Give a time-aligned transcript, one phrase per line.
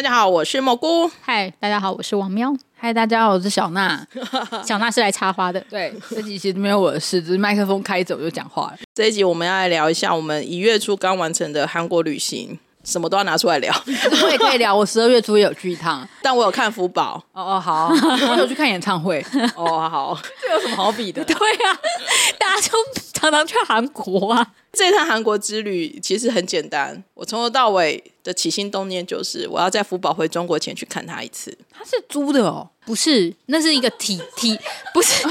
[0.00, 1.10] 大家好，我是蘑菇。
[1.20, 2.50] 嗨，大家好，我是王喵。
[2.74, 4.02] 嗨，大家好，我是小娜。
[4.66, 5.60] 小娜是来插花的。
[5.68, 8.78] 对，这集其实没有我的事，只是麦克风开走就讲话了。
[8.94, 13.70] 这一集我们要来聊一下我们一月初刚完成的韩国旅行，什么都要拿出来聊。
[14.22, 17.22] 我也可以聊，我十二月初也有去一趟， 但我有看福宝。
[17.32, 17.88] 哦哦，好，
[18.32, 19.22] 我有去看演唱会。
[19.54, 21.22] 哦好，这有什么好比的？
[21.22, 22.72] 对啊，大家就
[23.12, 24.54] 常常去韩国啊。
[24.72, 31.56] 这趟韩国之旅其实很简单，我从头到尾的起心动念就是我要在福宝回中国前去看他一次。
[31.72, 32.70] 他是租的哦？
[32.86, 34.56] 不是，那是一个体体，
[34.94, 35.26] 不是，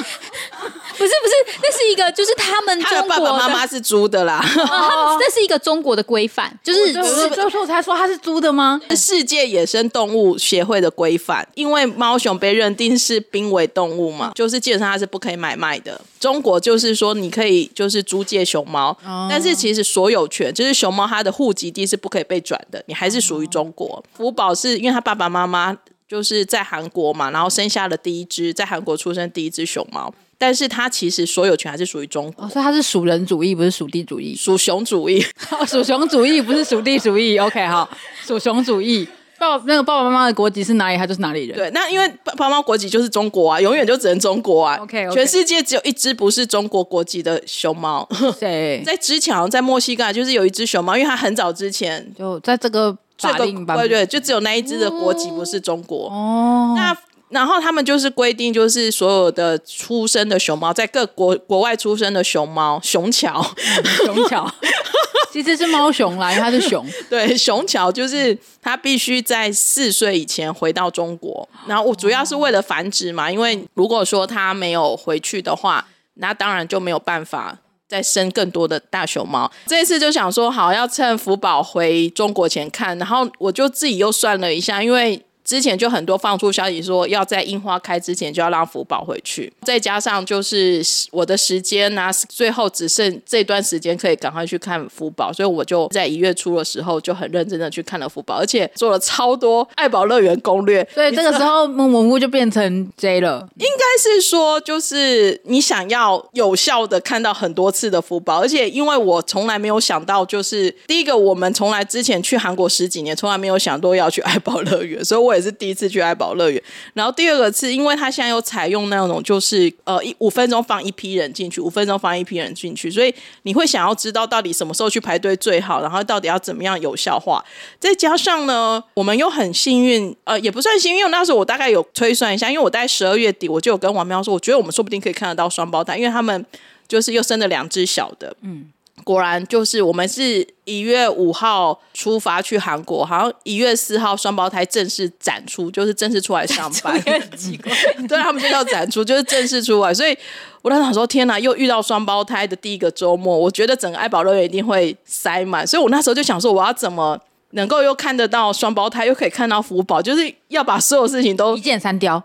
[1.00, 4.44] 不是不是，那是一个就是他们中国的，他的爸爸妈妈是租的啦。
[4.58, 8.80] 哦，那是一个中国的规范，就是就是就是我才说他是租的吗？
[8.96, 16.00] 世界野生动物协会的规范，因为猫熊被认定是濒危动物嘛，就是基本上它是不可以买卖的。
[16.20, 18.90] 中国就是说你可以就是租借熊猫。
[19.06, 24.04] 哦但是其实所有权就是熊猫，它的户籍地是不可以被转的，你还是属于中国。
[24.18, 32.46] 福宝是因为他爸爸妈妈就是在韩国嘛，然后生下了第一只在韩国出生第一只熊猫，但是它其实所有权还是属于中国。
[32.46, 35.24] 哦，所以它是属人主义，不是属地主义，属熊主义，
[35.68, 37.38] 属熊主义不是属地主义。
[37.38, 37.88] OK，好，
[38.26, 39.08] 属熊主义。
[39.38, 41.56] 爸那个爸爸妈妈的国籍是哪里，他就是哪里人。
[41.56, 44.76] 对，那因为爸爸妈妈国籍就是中国啊，永远就只能中国啊。
[44.82, 45.14] OK，, okay.
[45.14, 48.06] 全世界只有一只不是中国国籍的熊猫。
[48.38, 48.84] 谁？
[48.86, 56.10] 在之前，在墨西哥就是有一只熊猫，因为它很早之前就在这个法令版本，对对，就只有那一只的国籍不是中国。
[56.10, 56.74] 哦。
[56.76, 56.94] 那
[57.30, 64.52] 然后他们就是规定，就是所有的出生的熊猫，在各国国外出生的熊猫，熊巧，嗯、熊巧。
[65.32, 66.84] 其实是猫熊啦，因为它是熊。
[67.08, 73.32] 对，熊巧就是它必须在四岁以前回到中国，然后我主要是为了繁殖嘛。
[73.32, 77.56] 因为如果说它没有回去的话，那当然就没有办法
[77.88, 79.52] 再生更多的大熊猫。
[79.68, 85.24] 这一次就想说，好要趁福宝回中国前看，然后我就自己又算了一下，因为。
[85.50, 90.80] 之前就很多放出消息说要在樱花开之前就要让福宝回去，再加上就是
[91.10, 100.88] 我的时间呢、啊，最后只剩这段时间可以赶快去看福宝，所以我就在一月初的时候就很认真的去看了福宝，而且做了超多爱宝乐园攻略。
[100.94, 115.39] 所以这个时候木木木就变成 J 了，应该是说就是你想要有效的看到很多次的福宝，而且因为我从来没有想到，就是第一个我们从来之前去韩国十几年，从来没有想过要去爱宝乐园，所以我也。
[115.40, 116.62] 也是第一次去爱宝乐园，
[116.94, 123.14] 然后第二个是因为他现在又采用那种就是呃一五分钟放一批人进去，五分钟放一批人进去，所以
[123.44, 127.44] 你会想要知道到底什么时候去排队最好，然后到底要怎么样有效化。
[127.80, 136.46] 再加上呢，我们又很幸运，呃，也不算幸运，因为那时候我大概有推算一下，因为我在十二月底我就有跟王喵说，我觉得我们说不定可以看得到双胞胎，因为他们
[136.88, 138.68] 就是又生了两只小的，嗯。
[139.04, 147.00] 果然就是我们是一月五号出发去韩国，好像一月四号双胞胎正式展出，就是正式出来上班。
[147.02, 147.72] 很奇怪，
[148.08, 149.94] 对，他们就叫展出，就是正式出来。
[149.94, 150.18] 所以
[150.62, 155.66] 我当时想说，天哪，又遇到双胞胎的第一个周末，我觉得整个爱宝乐园一定会塞满。
[155.66, 157.20] 所以我那时候就想说，我要怎么
[157.52, 162.22] 能够又看得到双胞胎，又可以看到福宝，就是要把所有事情都一箭三雕。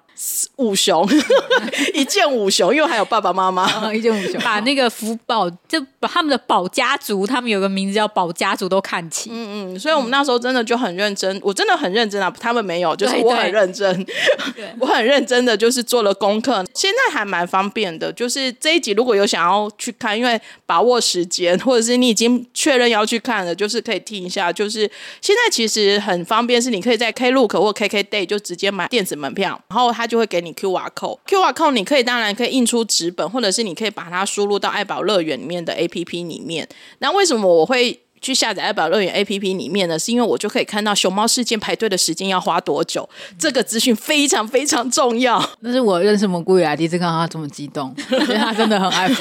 [0.56, 1.06] 五雄，
[1.94, 9.30] 一见五雄，因为还有爸爸妈妈，一见五雄，把那个福宝，就把他们的宝家族，他们有个名字叫宝家族，都看齐。
[9.32, 14.06] 嗯嗯，所以我们那时候真的就很认真，我真的很认真啊，他们没有，就是我很认真，
[14.78, 16.64] 我很认真的就是做了功课。
[16.74, 24.52] 现在还蛮方便的，就是这一集如果有想要去看，因为把握时间，或者是你已经确认要去看了，就是可以听一下。
[24.52, 24.90] 就是
[25.20, 30.14] 现在其实很方便，是你可以在 Klook 或 KKday 就直接买电子门票，然后他。
[30.14, 36.68] 就会给你 QR code，QR code 你可以当然可以印出纸本，或者是你可以把它输入到爱宝乐园里面的 APP 里面。
[36.98, 43.06] 那为什么我会去下载爱宝乐园 APP 里面呢，是因为我就可以看到熊猫事件排队的时间要花多久，
[43.38, 45.40] 这个资讯非常非常重要。
[45.60, 47.94] 那是我认识蘑菇以来第一次看到他这么激动，
[48.38, 49.14] 他真的很爱宝。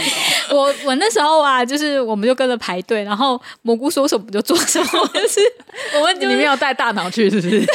[0.52, 5.42] 我我那时候啊，就是我们就跟着排队，然后蘑菇说什么就做什么，就是
[6.00, 7.66] 我们、就是、你没有带大脑去是不是？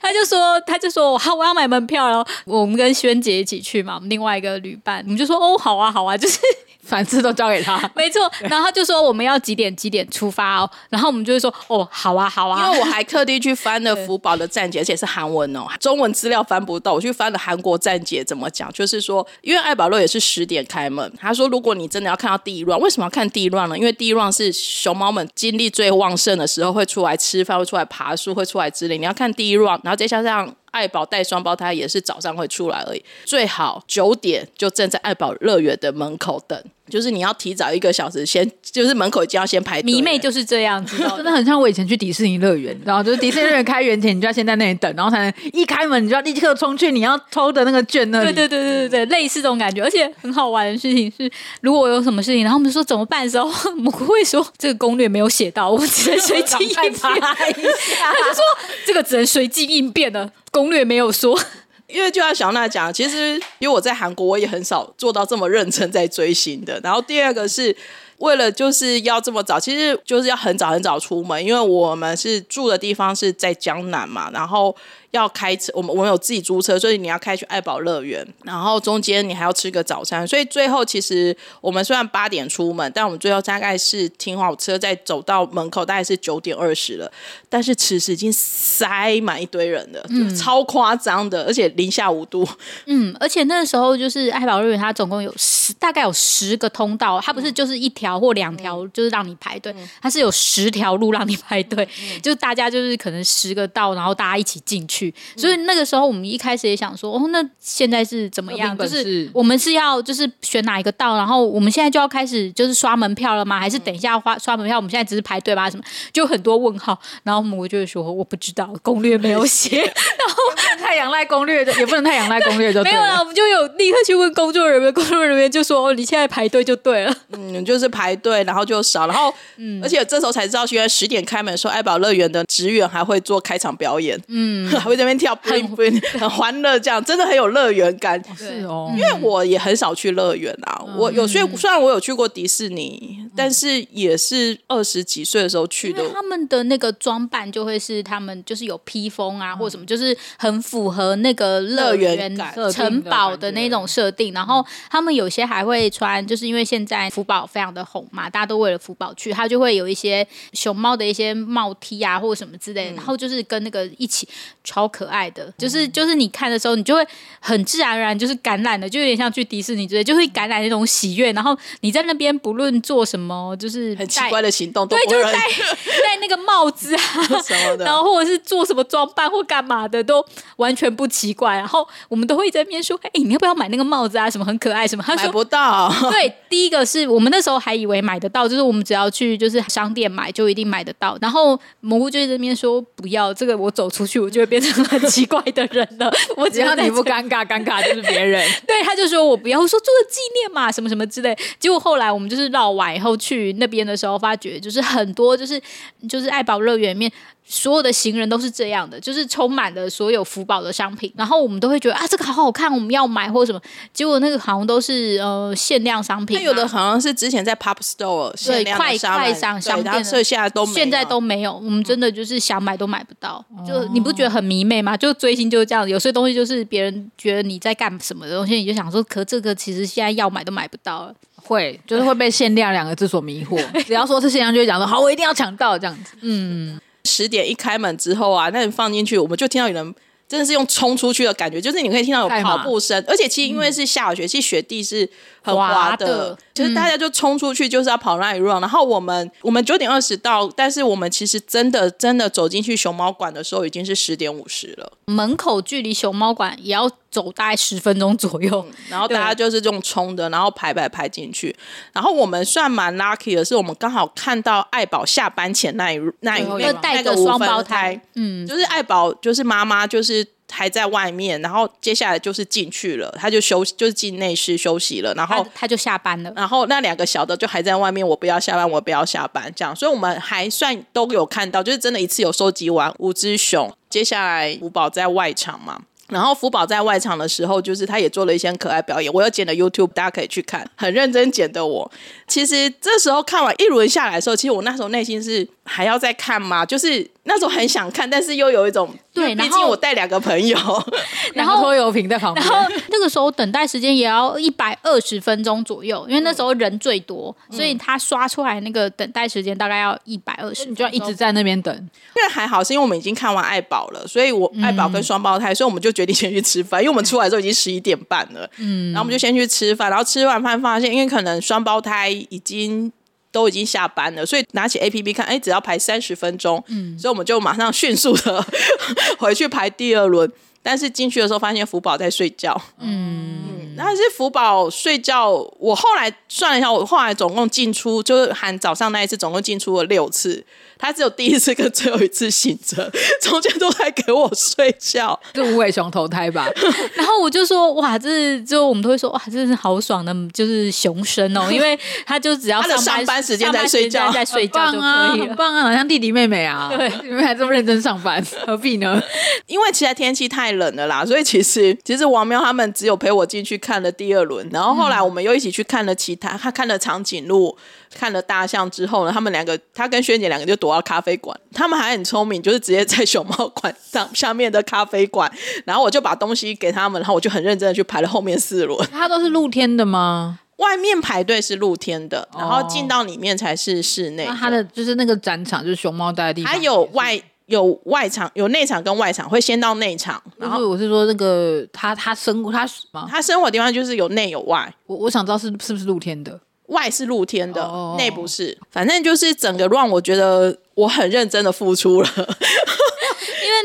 [0.00, 6.38] 他就说他就说好，我要买门票，然后我们跟萱姐一起去嘛，我们另外一个旅伴，我们就说哦，好啊，好啊，就是。
[6.86, 8.30] 凡事都交给他， 没错。
[8.40, 10.70] 然后他就说我们要几点几点出发哦。
[10.88, 12.66] 然后我们就会说哦，好啊，好啊。
[12.66, 21.12] 因为我还特地去翻了福宝的站姐，而且是韩文哦，中文资料翻不到，我去翻了韩国站姐怎么讲，就是说，因为爱宝乐也是十点开门。
[21.20, 23.76] 他说，如果你真的要看到第一乱，为什么要看第一乱呢？
[23.76, 28.96] 因为第一乱是熊猫们精力最旺盛的时候，会出来吃饭，会出来爬树，会出来之类。
[28.96, 30.54] 你要看第一乱，然后再加上。
[30.72, 39.92] 爱宝带双胞胎也是早上会出来而已，最好九点就站在爱宝乐园的门口等，就是你要提早一个小时先，就是门口就要先排队。
[39.92, 48.32] 迷妹就是这样子， 真的很像我以前去迪士尼乐园，然后就是迪士尼乐园开园前，你就要先在那里等，然后才能一开门你就要立刻冲去你要偷的那个券那里。
[48.32, 51.30] 对对对对对对，类似这种感觉，而且很好玩的事情是，
[51.60, 56.92] 如果我有什么事情，然后我们说怎么办的时候，我们会说这个攻略没有写到，我们只能随机应变。
[57.02, 58.42] 他就说
[58.86, 60.30] 这个只能随机应变了。
[60.52, 61.38] 攻略没有说，
[61.88, 66.80] 因为就像小娜讲，其实因为我在韩国，我也很少做到这么认真在追星的。
[66.82, 67.74] 然后第二个是
[68.18, 74.74] 为了就是要这么早，其实就是要很早很早出门，因为我们是住的地方是在江南嘛，然后。
[75.16, 87.10] 要开车，我们我们有自己租车，所以你要开去爱宝乐园，然后中间你还要吃个早餐，所以最后其实我们虽然八点出门，但我们最后大概是停好车再走到门口，大概是九点二十了。
[87.48, 92.46] 但是此时已经塞满一堆人了，嗯、超夸张的，而且零下五度。
[92.86, 105.05] 嗯，而且那个时候就是爱宝乐园，它总共有十，大概有十个通道，它不是就是一条或两条，就是让你排队，嗯、它是有十条路让你排队，嗯、就是大家就是可能十个道，然后大家一起进去。
[105.36, 108.76] 所以那个时候，我们一开始也想说，哦，那现在是怎么样？
[108.76, 113.58] 就是我们是要就是选哪一个道，然后我们现在就要开始就是刷门票了吗？
[113.58, 114.76] 还是等一下花刷门票？
[114.76, 115.68] 我们现在只是排队吧？
[115.70, 115.82] 什么？
[116.12, 116.98] 就很多问号。
[117.22, 119.78] 然后我们就会说，我不知道，攻略没有写。
[119.82, 122.82] 然后不能太仰赖攻略的，也不能太仰赖攻略就。
[122.82, 127.14] 没有了，我们就有立刻去问工作人员，工作人员就说，哦，你现在排队就对了。
[127.32, 135.36] 嗯，就是排队，然后就少，然后嗯，而且这时候才知道，原来十点开门的时候，爱宝乐园的职员还会做开场表演，嗯， 还会在那边跳。
[135.42, 135.56] 很
[136.20, 138.22] 很欢乐，这样真的很有乐园感。
[138.36, 140.82] 是哦，因为我也很少去乐园啊。
[140.86, 146.02] 嗯、我有去，虽然我有去过迪士尼，嗯、但是也是二十几岁的时候去的。
[146.12, 152.34] 他们的那个装扮就会是他们就是有披风啊，嗯、或什么，就是很符合那个乐园
[152.72, 154.32] 城堡的那种设定。
[154.32, 162.92] 然后他们有些还会穿，就是因为现在福宝非常的红嘛，大家都为了福宝去，他就会有一些熊猫的一些帽 T 啊，或者什么之类的。
[162.92, 164.28] 嗯、然后就是跟那个一起
[164.76, 165.50] 超可爱的。
[165.56, 167.02] 就是就是你看的时候，你就会
[167.40, 171.32] 很自然而然就是感染的，就有点像去迪士尼之类，就会感染那种喜悦。
[171.32, 175.32] 然后你在那边不论做什么，就是很奇怪的行动，对，就是戴
[176.04, 177.00] 戴那个帽子啊
[177.42, 180.22] 什么的，然后或者是做什么装扮或干嘛的，都
[180.56, 181.56] 完全不奇怪。
[181.56, 184.28] 然后我们都会在那边说：“哎，你要不要买那个帽子啊？
[184.28, 185.90] 什么很可爱什么？”他说买不到。
[186.10, 191.16] 对，第一个是我们那时候还以为买得到，就是我们只要去就是商店买就一定买得到。
[191.20, 198.44] 然后蘑菇就在那边说：“不要这个，我走出去我就会变成很奇怪。”的人了， 我只要你不尴尬，尴尬就是别人。
[198.66, 201.36] 对，他就说我不要，我说做个纪念嘛，什么什么之类。
[201.58, 205.60] 结果后来我们就是绕完以后去那边的时候，发觉就是很多就是
[206.08, 207.10] 就是爱宝乐园里面。
[207.48, 213.62] 所有的行人都是这样的，就是充满了所有福宝的商品，然后我们都会觉得啊，这个好好看，我们要买或者什么。
[213.92, 221.54] 结果那个好像都是呃限量商品，有的好像是之前在 Pop Store 对快快商商店，所以现在都现在都没有。
[221.54, 224.96] 我们真的就是想买都买不到，就你不觉得很迷妹吗？
[224.96, 233.60] 就追星就是这样，有些东西就是别人觉得你在干什么的东西，你就想说，可这个其实现在要买都买不到了，会就是会被限量两个字所迷惑。
[233.84, 236.16] 只要说是限量，就会讲说好，我一定要抢到这样子。
[236.20, 236.80] 嗯。
[237.08, 239.94] 十点一开门之后啊，那你放进去，我们就听到有人
[240.28, 245.08] 真的是用冲出去的感觉，就是你可以听到有跑步声，而且其实因为是下雪，其实雪地是
[245.42, 248.60] 很滑的，就是大家就冲出去就是要跑那一 run。
[248.60, 256.90] 然后我们我们九点二十到，但是我们其实真的真的走进去熊猫馆的时候已经是十点五十了，门口距离熊猫馆也要。
[257.10, 261.54] 走大概十分钟左右，嗯， 然后大家就是这种冲的，然后排排排进去。
[261.92, 266.42] 然后我们算蛮 lucky 的是，我们刚好看到爱宝下班前那一那一
[266.82, 285.80] 那个双胞胎，嗯，就是爱宝就是妈妈就是还在外面，然后接下来就是进去了，他就休息，就是进内室休息了，然后他，他就下班了，然后那两个小的就还在外面，我不要下班，我不要下班，这样，所以我们还算都有看到，就是真的一次有收集完五只熊，接下来五宝在外场嘛。
[286.08, 291.90] 然后福宝在外场的时候，就是他也做了一些可爱表演，我有剪了 YouTube，大家可以去看，很认真剪的我。
[292.28, 296.64] 其实这时候看完一轮下来的时候，其实我那时候内心是还要再看吗？
[296.64, 297.10] 就是。
[297.28, 300.56] 那时候很想看，但是又有一种对，毕竟我带两个朋友，
[301.34, 311.74] 然后拖油瓶在旁边，然后那个时候等待时间也要一百二十分钟左右，因为那时候人最多，嗯、所以他刷出来那个等待时间大概要一百二十，你就要一直在那边等。
[311.76, 322.92] 因为还好是因为我们已经看完爱宝了，所以我爱宝跟双胞胎，所以我们就决定先去吃饭， 因为我们出来的时候已经十一点半了，嗯，然后我们就先去吃饭，然后吃完饭发现，因为可能双胞胎已经。
[323.36, 328.42] 都已经下班了，所以拿起 APP 看，哎，只要排三十分钟，嗯，所以我们就马上迅速的
[329.20, 330.32] 回去排第二轮。
[330.62, 333.45] 但是进去的时候发现福宝在睡觉，嗯，嗯，
[333.76, 340.44] 但是福宝睡觉，我后来算了一下，我后来总共进出，就是含早上那一次，总共进出了六次。
[340.78, 342.92] 他只有第一次跟最后一次醒着，
[343.22, 346.46] 中间都在给我睡觉， 是无尾熊投胎吧？
[346.92, 359.02] 然后我就说，哇，这是就我们都会说，哇，这是好爽的，就是熊生哦，因为他就只要他的上班时间在睡觉，在睡觉就可以了，很棒啊，很棒啊，好像弟弟妹妹啊，对，你们还这么认真上班，何必呢？
[359.46, 367.58] 因为其实天气太冷了啦，所以其实其实王喵他们只有陪我进去看了第二轮，然后后来我们又一起去看了其他，他看了长颈鹿。
[367.98, 371.38] 看了大象之后呢，他们两个，他跟萱姐两个就躲到咖啡馆。
[371.52, 375.32] 他们还很聪明，就是直接在熊猫馆上下面的咖啡馆。
[375.64, 378.86] 然后我就把东西给他们，然后我就很认真的去排了后面四轮。
[378.92, 380.40] 它都是露天的吗？
[380.56, 384.26] 外面排队是露天的，然后进到里面才是室内。
[384.26, 386.52] 那它的就是那个展场，就是熊猫待的地方。
[386.52, 390.22] 还有外有外场，有内场跟外场，会先到内场。
[390.36, 392.68] 然后我是说那个他他生活他
[393.08, 394.72] 他生活的地方就是有内有外。
[394.86, 396.40] 我我想知道是是不是露天的。
[396.66, 402.08] 外是露天的，内不是，反正就是整个让我觉得我很认真的付出了。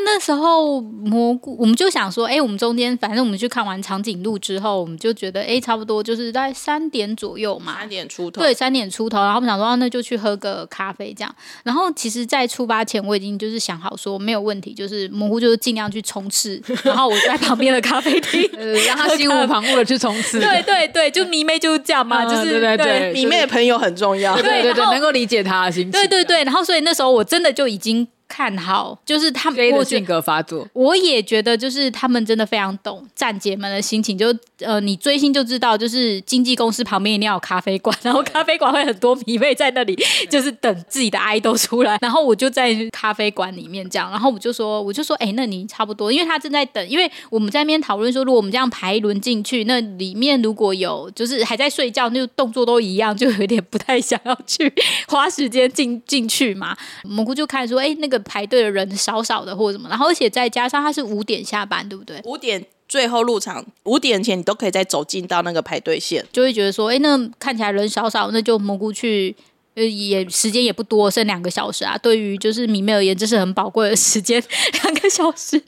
[0.03, 9.19] 那时候蘑菇，我们就想说，哎、欸，我们中间反正我们去看完长颈鹿之后，我们就觉得，哎、欸，差不多就是在三点左右嘛，三点出头，对，三点出头。
[9.19, 11.35] 然后我们想说，那就去喝个咖啡这样。
[11.63, 18.49] 然后其实，在出发前我已经就是想好说没有问题，就是蘑菇就是尽量去冲刺， 然后我在旁边的咖啡厅，
[18.87, 20.39] 让他心无旁骛的去冲刺。
[20.39, 25.91] 对对对，就迷妹就是这样嘛，就是、对对，迷妹的朋友很重要，对对对，能够理解他的心情。
[25.91, 28.07] 对对对，然后所以那时候我真的就已经。
[28.31, 30.65] 看好，就是他们我性格发作。
[30.71, 34.17] 我也觉得，就是他们真的非常懂站姐们的心情。
[34.17, 41.97] 就呃，你追星就知道，就是经纪公司旁边一定要有咖啡馆，然后咖啡馆会很多迷妹在那里， 就是等自己的爱豆出来。
[41.99, 54.73] 然后我就在咖啡馆里面这样，然后我就说，我就说，哎、欸，那你差不多，因为他正在等，因为我们在那边讨论说，如果我们这样排一轮进去，那里面如果有就是还在睡觉，那就动作都一样，就有点不太想要去
[55.09, 56.77] 花时间进进去嘛。
[57.03, 58.20] 蘑菇就开始说，哎、欸，那个。
[58.21, 62.21] 排队的人少少的或者什么，然后而且再加上他是五点下班，对不对？
[62.25, 69.35] 五点最后入场，五点前你都可以再走进到那个排队线，就会觉得说，哎，那看起来人少少，那就蘑菇去。
[69.73, 71.97] 呃，也时间也不多，剩两个小时啊。
[71.97, 74.43] 对于就是迷妹而言，这是很宝贵的时间，
[74.83, 75.61] 两个小时。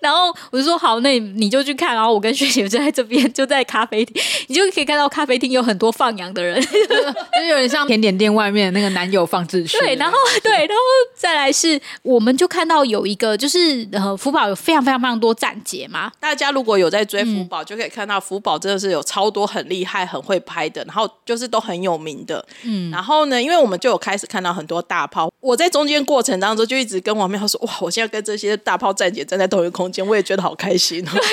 [0.00, 1.92] 然后我就说好，那你，你就去看。
[1.94, 9.76] 然后我跟学姐就在这边，就在咖啡厅，你就可以看到咖啡厅有很多放羊的人， 就有点像甜点店外面那个男友放置区。
[9.80, 10.74] 对，然后对，然后
[11.16, 16.12] 再来是，我们就看到有一个，就是呃，福宝有非常非常非常多站姐嘛。
[16.20, 22.46] 大家如果有在追福宝，嗯，就可以看到福宝真的是有超多很厉害、很会拍的，然后就是都很有名的。
[22.62, 23.47] 嗯，然后呢？
[23.48, 31.10] 因为我们就有开始看到很多大炮，我在中间过程当中就一直跟王妙说：“哇，我现在跟这些大炮站姐站在同一个空间，我也觉得好开心哦。
[31.16, 31.24] ”对对，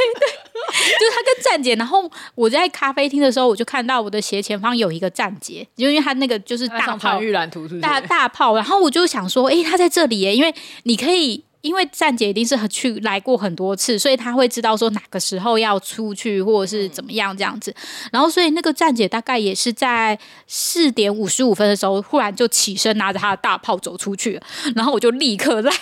[0.97, 17.73] 就是他跟站姐，然后我在咖啡厅的时候，我就看到我的斜前方有一个站姐，因为他那个就是大炮预览图是是，大大炮，然后我就想说：“哎，他在这里耶，因为你可以。”因为站姐一定是去来过很多次，所以他会知道说哪个时候要出去或者是怎么样这样子。
[18.11, 24.43] 然后，所以那个站姐大概也是在四点五十五分的时候，忽然就起身拿着他的大炮走出去了。
[24.75, 25.73] 然后我就立刻来，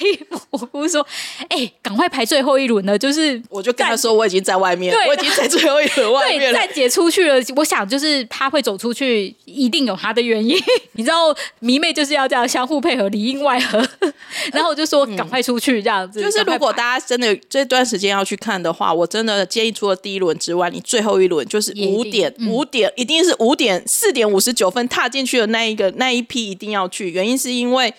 [0.51, 1.05] 我我说
[1.49, 10.57] ：“哎、欸，赶快排最后一轮了！”就是我就跟他说：“我已经在外面，我已经在最后一轮 外面了。”站姐出去了，我想就是他会走出去，一定有他的原因。
[10.93, 13.85] 你知道，迷妹就是要这样相互配合，里应外合。
[14.53, 27.09] 然后我就说：“赶快出去。”这样子，就是如果大家真的这段时间要去看的话，我真的建议除了第一轮之外，你最后一轮就是五点，五点一定是五点四点五十九分踏进去的那一个那一批一定要去。
[27.11, 27.93] 原因是因为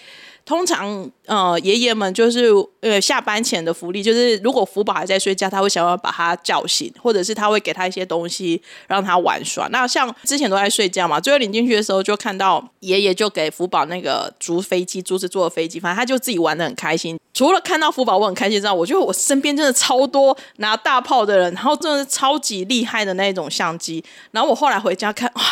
[0.44, 2.50] 通常呃爷爷们就是
[2.80, 9.68] 呃下班前的福利，就是如果福宝还在睡觉，他会想要把他叫醒，或者是他会给他一些东西让他玩耍。
[9.68, 17.18] 那像之前都在睡觉嘛，最后领进去的时候就看到爷爷就给福宝那个竹飞机，竹子做的飞机，反正他就自己玩的很开心。
[17.32, 24.04] 除了看到福宝我很开心之外，我觉得我身边真的超多拿大炮的人，然后真的是超级厉害的那种相机。
[24.30, 25.42] 然后我后来回家看， 哇，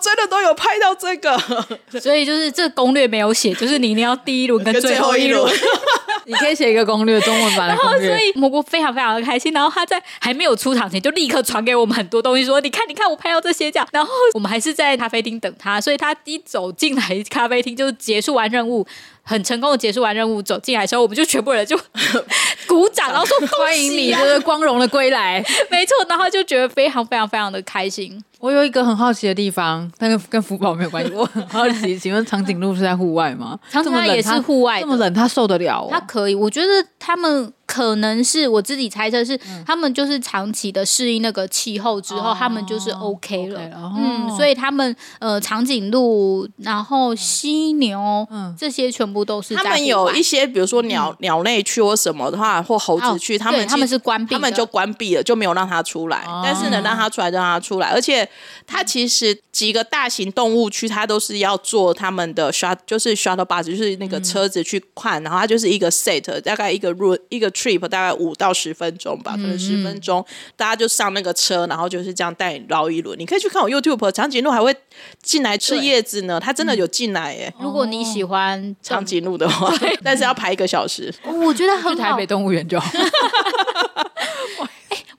[0.00, 1.36] 真的都有拍到这个。
[2.00, 5.52] 所以就是这攻略没有写，就是你一定要第一轮跟最后一轮，
[6.26, 8.08] 你可以写一个攻略，中文版的攻略。
[8.08, 13.88] 然后所以蘑菇非常非常的开心，然后他在还没有出场前就立刻传给我们很多东西，说你看你看我拍到这些这样。
[13.92, 18.86] 然后我们还是在咖啡厅等他，所以他一走进来咖啡厅就结束完任务。
[19.26, 21.74] 很成功的结束完任务，走进来的时候，我们就全部人就
[22.68, 25.42] 鼓掌，然后说欢迎你，就是光荣的归来。
[25.70, 28.22] 没错，然后就觉得非常非常非常的开心。
[28.40, 31.12] 我有一个很好奇的地方，但是跟福宝没有关系。
[31.14, 33.58] 我很好奇， 请问长颈鹿是在户外吗？
[33.70, 35.88] 长颈鹿也是户外，这么冷，它受得了哦？
[35.90, 36.34] 它可以。
[36.34, 36.66] 我觉得
[36.98, 43.60] 他们可能是我自己猜测是，他们就是长期的适应那个气候之后，他们就是 OK 了。
[43.96, 49.54] 嗯，所以他们呃，长颈鹿，然后犀牛，嗯，这些全部都是。
[49.54, 56.24] 他们有一些，比如说鸟鸟类区或什么的话，或猴子区，他们他们是关闭，他们就关闭了，就没有让它出来。
[56.42, 58.28] 但是能让它出来，就让它出来，而且。
[58.66, 70.24] 它其实几个大型动物区，它都是要坐他们的 shuttle，就是 shuttle bus，就是那个车子去看，然后它就是一个 set，大概一个 route 一个 trip，大概五到十分钟吧，可能十分钟，
[70.56, 73.18] 大家就上那个车，然后就是这样带你绕一轮。
[73.18, 74.74] 你可以去看我 YouTube，长颈鹿还会
[75.22, 77.52] 进来吃叶子呢，它真的有进来耶。
[77.60, 81.14] 如果你喜欢长颈鹿的话， 但是要排一个小时。
[81.24, 82.90] 我觉得很台北动物园就好。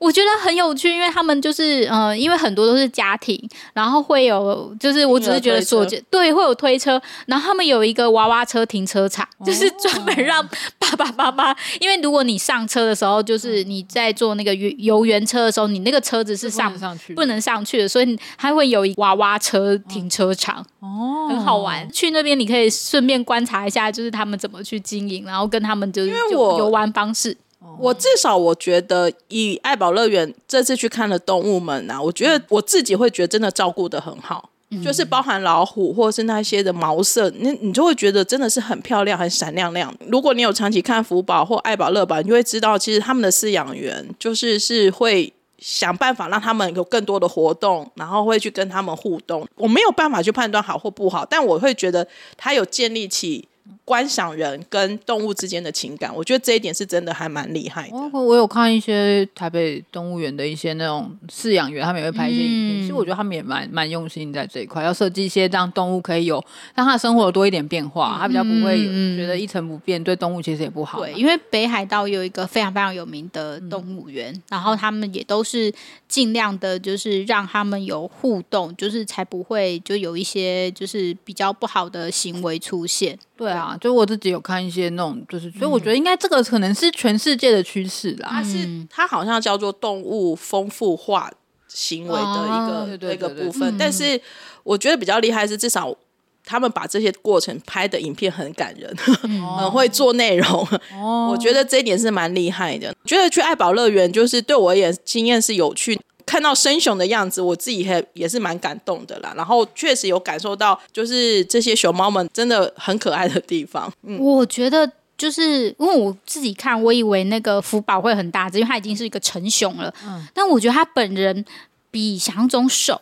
[0.05, 3.35] 我觉得很有趣，因为他们就是呃，因为很多都是家庭，
[3.74, 10.47] 然后会有就是我只是觉得说对，会有推车，然后他们有一个娃娃车停车场，哦、就是专门让
[10.77, 20.63] 爸爸妈妈，因为如果你上车的时候，就是你在坐那个游游园车的时候，你那个车子是上不能上去，不能上去的，所以他会有一娃娃车停车场。
[20.81, 21.91] 哦，很好玩。
[21.91, 27.35] 去那边你可以顺便观察一下，就是他们怎么去经营，然后跟他们就是游玩方式。
[27.79, 39.93] 我至少我觉得，以爱宝乐园这次去看的动物们啊，我觉得我自己会觉得真的照顾的很好，嗯、就是包含老虎或者是那些的毛色，你你就会觉得真的是很漂亮、很闪亮亮。
[40.07, 49.46] 如果你有长期看福宝或爱宝乐宝，你就会知道，其实他们的饲养员就是是会想办法让他们有更多的活动，然后会去跟他们互动。
[49.55, 53.48] 我没有办法去判断好或不好，但我会觉得他有建立起。
[53.85, 57.95] 观赏人跟动物之间的情感，我觉得这一点是真的还蛮厉害的。
[58.11, 62.79] 我我有看一些台北动物园的一些那种饲养员，他们也会拍一些影片。
[62.79, 66.43] 嗯、其实我觉得他们也蛮蛮用心在这一块，要设计一些让动物可以有
[66.74, 68.83] 让它的生活有多一点变化，它比较不会
[69.15, 71.00] 觉得一成不变，对动物其实也不好。
[71.00, 75.71] 对，因为北海道有一个非常非常有名的动物园，嗯、然后他们也都是
[76.07, 83.15] 尽量的，就是让他们有互动，就是才不会就有一些就是比较不好的行为出现。
[83.37, 88.29] 对啊，就我自己有看一些那种，就是所以我觉得应该这个可能是全世界的趋势啦。
[88.31, 91.31] 它是它好像叫做动物丰富化
[91.68, 94.20] 行为的一个一个部分，但是
[94.64, 95.96] 我觉得比较厉害是至少
[96.44, 98.96] 他们把这些过程拍的影片很感人，
[99.57, 100.68] 很会做内容。
[101.29, 102.96] 我觉得这一点是蛮厉害的。
[103.03, 106.00] 觉得去爱宝乐园就是对我而言经验是有趣。
[106.25, 109.33] 看到生熊的样子，我自己也也是蛮感动的啦。
[109.35, 113.92] 然后确实有感受到，就是这些熊猫们真的很可爱的地方。
[114.03, 119.94] 嗯，我觉得就是因为我自己看，我以为那个福宝会很大只，因为它已经是一个成熊了。
[120.05, 121.46] 嗯，但我觉得它本人
[121.92, 123.00] 比想象中瘦，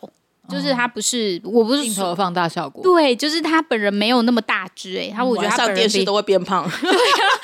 [0.48, 2.82] 就是它不是，哦、我不是镜头放大效果。
[2.82, 6.70] 对，就是它本人没有那么大只哎、欸，他我觉得他上电视都会变胖。
[6.82, 7.43] 对本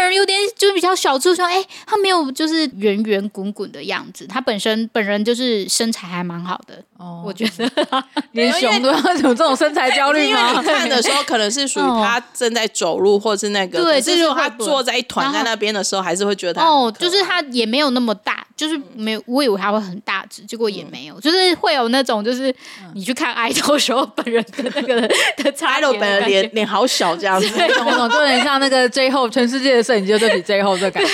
[0.00, 4.26] 人有点就是比较小只，说哎，他没有就是圆圆滚滚的样子。
[4.26, 7.70] 他本身本人就是身材还蛮好的，哦，我觉得
[8.32, 10.50] 连熊都要有这种身材焦虑吗？
[10.50, 22.54] 因为你看的时候可能是属于他正在走路，或是那个，对，就是他坐在一团在那边的时候，还是会觉得哦，就是他也没有那么大，就是没有，我以为他会很大只，结果也没有，就是会有那种就是
[22.94, 25.00] 你去看爱豆的时候本人的那个
[25.42, 29.78] 的 差，爱豆本人脸脸好小这样子， 懂懂，就有点像那个 J-Hope 全世界的。
[29.88, 31.10] 摄影机就比最后这感觉，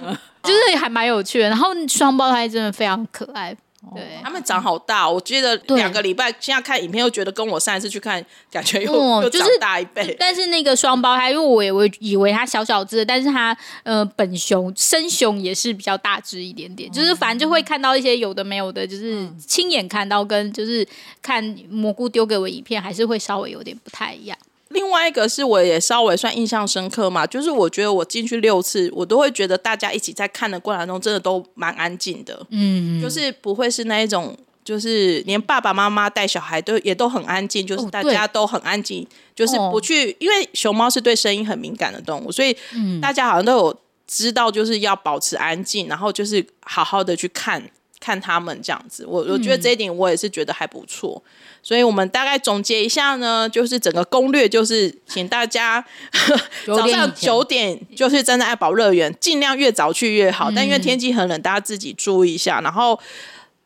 [0.42, 1.48] 就是还蛮有趣的。
[1.50, 3.54] 然后双胞胎真的非常可爱，
[3.94, 5.08] 对，他们长好大。
[5.10, 8.92] 我觉得两个礼拜现在看影片，又觉得跟我上一次去看感觉又
[9.22, 10.16] 又长大一倍。
[10.18, 16.90] 但是那个双胞胎，因为我也我以为他小小只，但是他呃本熊生熊也是比较大只一点点。
[16.90, 20.86] 就是反正就会看到一些有的没有的，就是亲眼看到跟就是
[21.20, 24.38] 看蘑菇丢给我影片，还是会稍微有点不太一样。
[24.74, 42.54] 另外一个是我也稍微算印象深刻嘛，就是我觉得我进去六次，我都会觉得大家一起在看的过程中，真的都蛮安静的，嗯，就是不会是那一种，就是连爸爸妈妈带小孩都也都很安静，就是大家都很安静，哦、就是不去，哦、因为熊猫是对声音很敏感的动物，所以
[43.00, 47.62] 大家好像都有知道，就是要保持安静，然后就是好好的去看。
[48.04, 51.30] 看他们这样子，我我觉得这一点我也是觉得还不错，嗯、
[51.62, 55.82] 所以我们大概总结一下呢，就是整个攻略就是，请大家
[56.66, 63.00] 早上九点就是站在爱宝乐园，尽量越早去越好，嗯、但因为天气很冷，大家自己注意一下，然后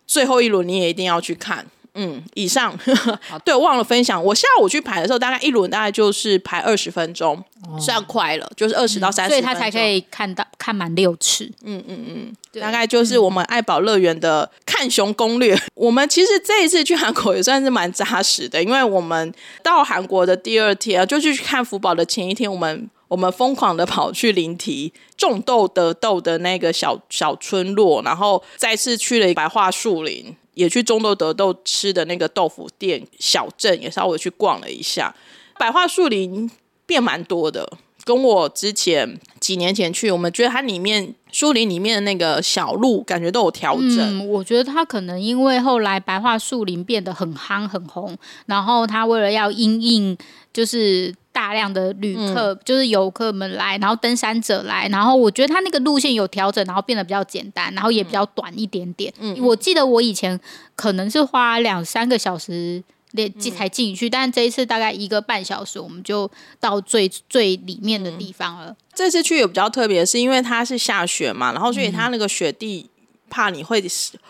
[0.06, 1.66] 最后一轮你也一定要去看。
[2.00, 2.78] 嗯，以上
[3.28, 4.22] 好 对，忘了分享。
[4.22, 7.36] 我下午去排的时候，大概一轮大概就是排二十分钟，
[7.68, 11.44] 哦、算快了，就是二十到三十、嗯，所以他才可以看到看满六次。
[11.64, 15.56] 嗯嗯嗯，大概就是我们爱宝乐园的看熊攻略。
[15.56, 19.34] 嗯、 我们其实这一次去韩国也算是蛮扎实的，因为我们
[19.64, 30.36] 到韩国的第二天就去看福宝的前一天，我们我们疯狂的跑去林提种豆得豆的那个小小村落，然后再次去了白桦树林。
[30.58, 35.14] 也去中豆德豆吃的那个豆腐店小镇，也稍微去逛了一下。
[35.56, 36.50] 百花树林
[36.84, 43.98] 变蛮多的，跟我之前几年前去，我们觉得它里面树林里面的那个小路感觉都有调整。
[44.00, 50.18] 嗯，我觉得它可能因为后来白桦树林变得很夯很红，然后它为了要因应
[50.52, 51.14] 就是。
[51.38, 59.14] 大量的旅客、嗯、就是游客们来，然后登山者来，然后我觉得他那个路线有调整，然后变得比较简单，然后也比较短一点点。
[59.20, 60.40] 嗯，我记得我以前
[60.74, 68.70] 可能是花两三个小时连才进去，嗯、但这一次大概一个半小时，我们就到最最里面的地方了。
[68.70, 72.90] 嗯、这次去也比较特别，是因为它是下雪嘛，然后所以它那个雪地。
[73.30, 73.84] 怕你会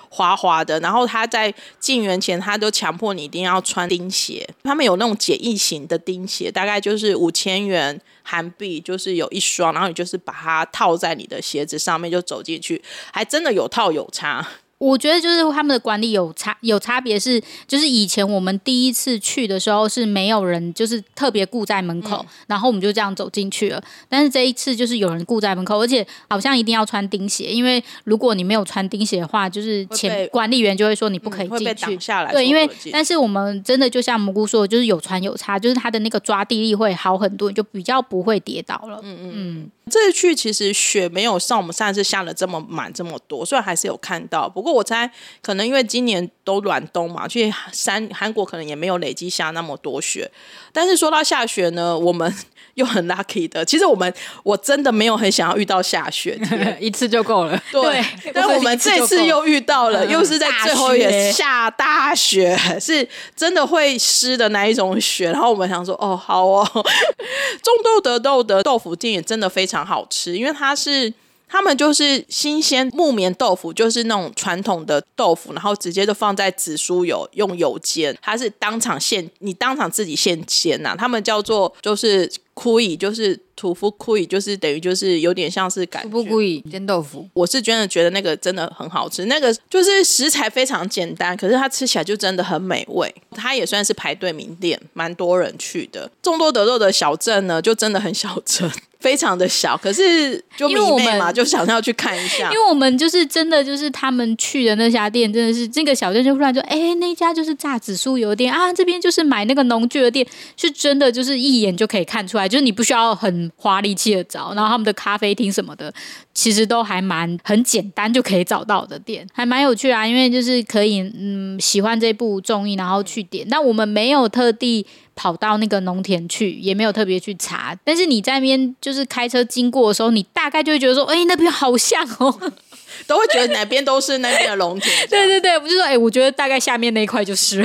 [0.08, 4.48] 滑滑的，然后他在进园前，他都强迫你一定要穿钉鞋。
[4.62, 12.82] 他们有那种简易型的钉鞋，大概就是五千元韩币，就是有一双，然后你就是把它套在你的鞋子上面就走进去，
[13.12, 14.46] 还真的有套有差。
[14.78, 23.82] 我觉得就是他们的管理有差有差别是，就是以前我们第一次去的时候是没有人，就是特别顾在门口，嗯、然后我们就这样走进去了。
[24.08, 31.96] 但是这一次就是有人顾在门口，而且好像一定要穿钉鞋，因为如果你没有穿钉鞋的话，就是前管理员就会说你不可以进去。
[31.96, 39.00] 嗯、下来对，因为但是我们真的就像蘑菇说的，就是有穿有差，就是他的那个抓地力会好很多，你就比较不会跌倒了。
[39.02, 39.70] 嗯嗯嗯。
[39.90, 45.10] 这次去其实雪没有像我们上次下的这么满这么多，虽然还是有看到，不过我猜
[45.42, 50.30] 可能因为今年都暖冬嘛，所以山韩国可能也没有累积下那么多雪。
[50.72, 52.34] 但是说到下雪呢，我们。
[52.74, 56.38] 又很 lucky 的，其实我们我真的没有很想要遇到下雪，
[56.78, 57.60] 一次就够了。
[57.72, 58.00] 对，
[58.32, 65.32] 但我们这次又遇到了，又是在最后一天下大雪，是真的会湿的那一种雪。
[65.32, 71.12] 然后我们想说，哦，好哦， 种豆得豆的豆腐店也真的非常好吃，因为它是。
[71.48, 80.94] 他们就是新鲜木棉豆腐，就是那种传统的豆腐，然后直接就放在紫苏油用油煎，它是当场现，你当场自己现煎呐。
[80.96, 86.08] 他们叫做就是枯以，就是土夫枯以，就是等于就是有点像是感觉。
[86.10, 93.14] 土夫库伊煎豆腐，我是真的觉得那个真的很好吃，那个就是食材非常简单，可是它吃起来就真的很美味。
[93.30, 96.10] 它也算是排队名店，蛮多人去的。
[96.20, 98.70] 众多得豆的小镇呢，就真的很小镇。
[99.00, 102.50] 非常的小，可是就迷妹嘛，就想要去看一下。
[102.52, 115.92] 因为我们就是真的就是他们去的那家店，真的是这个小镇就忽然就，哎、欸，那家就是榨紫苏油店啊，这边就是买那个农具的店，是真的就是一眼就可以看出来，就是你不需要很花力气的找，然后他们的咖啡厅什么的，
[116.38, 120.06] 其实都还蛮很简单就可以找到的店，还蛮有趣啊。
[120.06, 123.44] 因为就是可以嗯喜欢这部综艺，然后去点。
[123.48, 124.86] 那我们没有特地。
[125.20, 127.76] 跑到那个农田去，也没有特别去查。
[127.82, 132.32] 但是你在那边就是开车经过的时候，你大概就会觉得说，哎、欸，那边好像哦，
[133.08, 135.08] 都会觉得哪边都是那边的农田。
[135.08, 137.58] 对对对，我就说，哎、欸，我觉得大概下面那一块就是。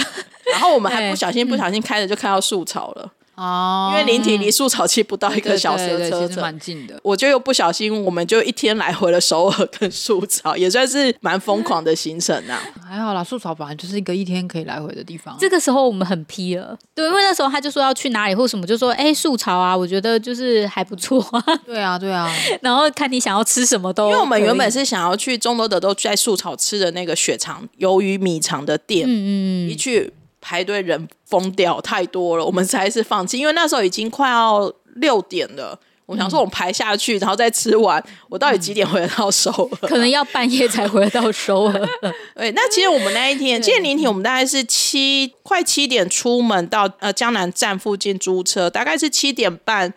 [0.52, 3.12] 然后我们还不小心不小心开着就看到树草了。
[3.36, 7.00] 哦，因为林体离素草其实不到一个小时的车程，其实蛮近的。
[7.02, 12.62] 我就又不小心，我们就一天来回了首尔跟素草，也算是蛮疯狂的行程呐、啊。
[12.88, 15.36] 还好啦，素草本来就是一个一天可以来回的地方。
[15.40, 21.26] 这个时候我们很批了，对，因为那时候他就说要去哪里或什么，就说哎素草啊，我觉得就是还不错。
[21.66, 22.32] 对啊，对啊。
[22.62, 30.14] 然后看你想要吃什么都，因为我们原本是想要去中多德都在素草吃的那个血肠鱿鱼米肠的店，嗯嗯，一去。
[30.46, 39.78] 排队人疯掉太多了，我们才是放弃，因为那时候已经快要六点了，我我想说，我们排下去，然后再吃完，我到底几点回得到首尔？
[39.90, 41.90] 可能要半夜才回得到首尔。
[42.38, 49.92] 对，那其实我们那一天，今天林体，我们大概是七快七点出门到呃江南站附近租车，大概是七点半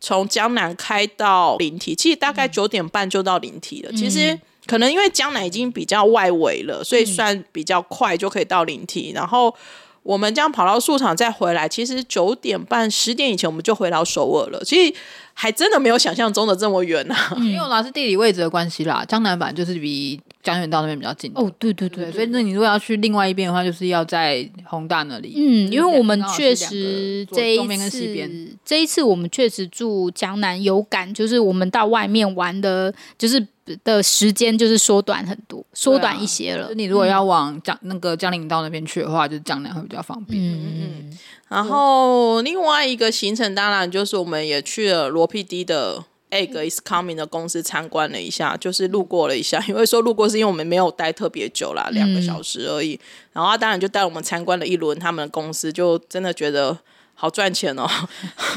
[0.00, 3.92] 从江南开到临体，其实大概九点半就到临体了。
[3.92, 4.36] 嗯、其实
[4.66, 9.54] 可能因为江南已经比较外围了，所以算比较快就可以到临体，然后。
[10.02, 14.64] 我们这样跑到树场再回来，其实九点半、十点以前我们就回到首尔了。
[14.64, 14.94] 所以
[15.34, 17.34] 还真的没有想象中的这么远啊。
[17.36, 21.30] 因为老是地理位置的关系啦，江南版就是比江原道那边比较近。
[21.34, 25.34] 哦，对对对，对，所以那你如果要去另外一边的话，就是要在弘大那里。
[25.36, 33.46] 嗯，因为我们确实这一次这一次我们确实住江南有感，就是我们到外面玩的，就是。
[33.84, 36.66] 的时间就是缩短很多，缩短一些了。
[36.66, 40.42] 啊、你如果要往江那个江陵道那边去的话，就是江南会比较方便。
[40.42, 41.18] 嗯嗯。
[41.48, 49.62] 然后另外一个行程，当然就是我们也去了罗 PD 的 Egg is Coming 的公司参观了一下，就是路过了一下。
[49.68, 52.98] 因为说路过是因为我们没有待特别久啦，两个小时而已。
[53.32, 56.78] 然后他当然就带我们参观了一轮他们的公司，就真的觉得。
[57.20, 57.86] 好赚钱哦，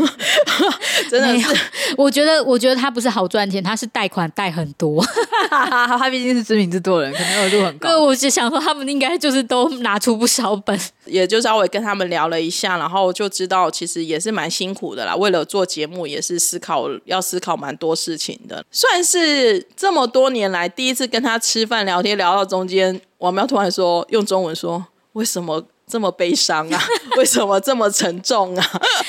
[1.11, 1.59] 真的是。
[1.97, 5.05] 我觉得，我觉得他不是好赚钱，他是贷款贷很多。
[5.49, 7.89] 他毕竟是知名制作人，可能额度很高。
[7.89, 10.79] 对，我就想说，他们应该就是都拿出不少本。
[11.03, 15.13] 也就稍微跟他们聊了一下，然后就知道其实也是蛮辛苦的啦。
[15.13, 18.63] 为了做节目，也是思考要思考蛮多事情的。
[18.71, 26.81] 算是这么多年来第一次跟他吃饭聊天，聊到中间，王喵突然说用中文说：“为什么？”这么悲伤啊？
[27.17, 28.65] 为什么这么沉重啊？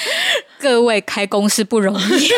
[0.60, 2.34] 各位开公司不容易， 就是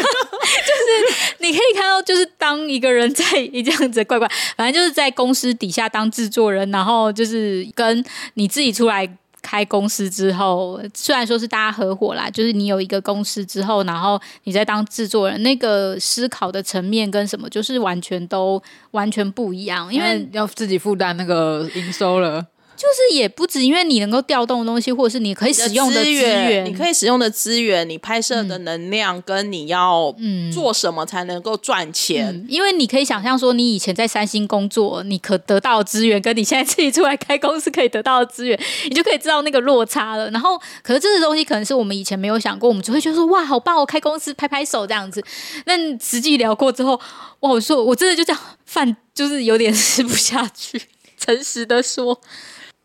[1.38, 9.08] 你可以看到，就是当一个人在一这样子怪怪，反正就是在公司底下当制作人，然后就是跟你自己出来
[9.42, 22.44] 开公司之后，虽然说是大家合伙啦，就是你有一个公司之后，然后你在当制作人，那个思考的层面跟什么，就是完全都完全不一样，因为要自己负担那个营收了。
[22.76, 30.14] 就是也不止，因为你能够调动的东西，或者是你可以使用的资源，你可以使用的资源，你拍摄的能量，跟你要
[30.52, 32.26] 做什么才能够赚钱。
[32.26, 32.46] 嗯嗯。
[32.48, 40.30] 因为你可以想象说，你以前在三星工作，你可得到的资源，跟你现在自己出来开公司可以得到的资源，你就可以知道那个落差了。
[40.30, 45.24] 然后，可是这个东西可能是我们以前没有想过，我们只会觉得说，哇，好棒，我开公司拍拍手这样子。
[45.64, 47.00] 那实际聊过之后，
[47.40, 50.80] 哇，我说我真的就这样饭就是有点吃不下去，
[51.18, 52.20] 诚实的说。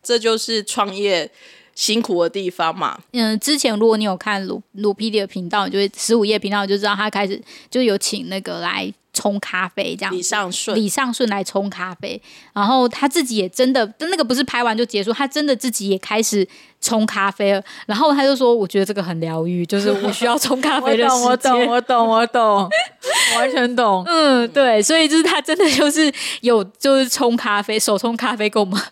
[0.02, 1.30] 这就是创业
[1.74, 2.98] 辛苦的地方嘛。
[3.12, 10.12] 嗯，之前如果你有看鲁鲁 PD 的频道，就是十五页频道，就知道他开始就有请那个来冲咖啡这样。
[10.12, 12.20] 李尚顺，李尚顺来冲咖啡，
[12.52, 16.46] 然后他自己也真的，那个不是拍完就结束，他真的自己也开始。
[16.82, 21.22] 冲咖啡，然后他就说：“我觉得这个很疗愈，就是我需要冲咖啡的时间。
[21.24, 22.70] ”我懂，我懂，我懂，我懂，
[23.38, 24.04] 完全懂。
[24.06, 28.82] 嗯，对，所以就是他真的就是有就是冲咖啡，手冲咖啡够吗，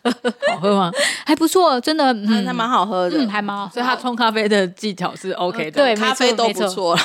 [0.48, 0.90] 好喝吗？
[1.26, 3.68] 还不错，真的，嗯，还蛮好喝的，嗯，还蛮好。
[3.74, 7.00] 所以他冲咖啡的技巧是 OK 的，对，咖啡豆不错了，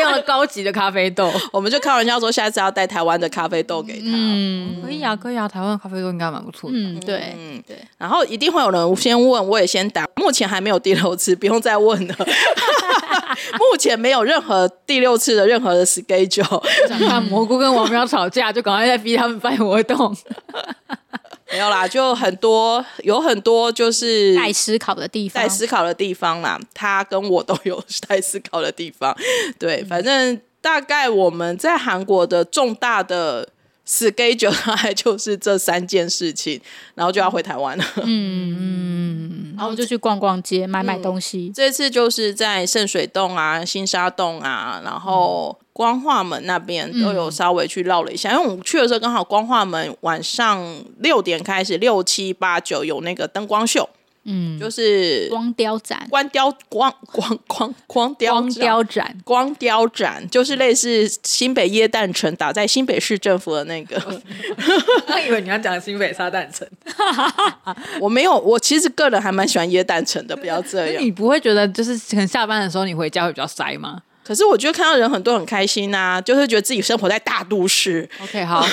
[0.00, 1.30] 用了高级的咖啡豆。
[1.52, 4.06] 我们就开玩笑说，下次要带台湾的咖啡豆给他。
[4.06, 6.76] 嗯，可以啊，可以啊，台湾的咖啡豆应该蛮不错的。
[6.76, 7.76] 嗯，对，嗯，对。
[7.96, 10.78] 然后一定会有人先问，我也先答，目前还没有。
[10.78, 12.14] 第六次 不用再问了，
[13.58, 16.62] 目前没有任何第六次的任何的 schedule。
[16.88, 20.16] 想看蘑菇跟王喵吵架，就赶快再逼他们办活动。
[21.52, 26.58] 没有啦，就很多，有很多就是待思考的地方，待思考的地方啦。
[26.72, 29.14] 他跟我都有待思考的地方。
[29.58, 33.48] 对，反正大概我们在韩国的重大的。
[33.90, 36.60] Schedule 大概 就是这三件事情，
[36.94, 37.84] 然后就要回台湾了。
[38.04, 41.48] 嗯嗯， 然后就去逛逛街，买买东西。
[41.48, 48.30] 嗯、这次就是在圣水洞啊、新沙洞啊，然后光化门那边都有稍微去绕了一下。
[48.30, 50.64] 嗯、因为我们去的时候刚好光化门晚上
[50.98, 53.88] 六点开始，六七八九有那个灯光秀。
[54.24, 63.96] 嗯，就是光雕展，光雕光光光光雕光雕展，光雕展就是类似新北耶诞城打在新北市政府的那个。
[65.08, 66.68] 我以为你要讲新北沙诞城，
[68.00, 71.02] 我没有，我其实个人还蛮喜欢耶诞城的，不要这样。
[71.02, 74.02] 你不会觉得就是可能下班的时候你回家会比较塞吗？
[74.22, 78.08] 可是我觉得看到人很多很开心啊，就是觉得自己生活在大都市。
[78.22, 78.64] OK，好，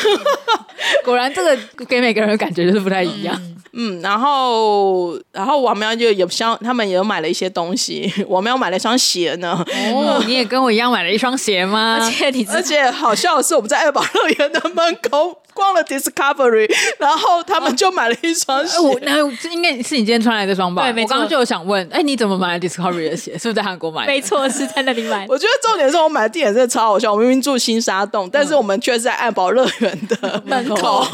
[1.04, 3.36] 果然这个给每个人的感觉就是不太一样。
[3.40, 8.12] 嗯嗯，然后，然后王喵就有相，他们也有买了一些东西。
[8.28, 9.64] 王喵买了一双鞋呢。
[9.94, 12.00] 哦， 你也跟我一样买了一双鞋吗？
[12.02, 18.80] 而且你，而且好笑的是，我们在爱宝乐园的门口逛了 Discovery，然后他们就买了一双鞋。
[18.80, 19.18] 我那
[19.52, 20.92] 应该是你今天穿来的这双吧？
[20.92, 23.34] 对，我刚刚就有想问，哎，你怎么买了 Discovery 的鞋？
[23.34, 24.12] 是不是在韩国买的？
[24.12, 25.37] 没错，是在那里买的。
[25.38, 27.14] 我觉得重点是我买的地点真的超好笑。
[27.14, 31.06] 我明明住新沙洞，但是我们却是在爱宝乐园的门口。